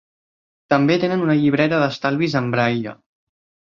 També 0.73 0.95
tenen 1.03 1.21
una 1.27 1.35
llibreta 1.41 1.81
d'estalvis 1.83 2.39
en 2.41 2.49
braille. 2.57 2.99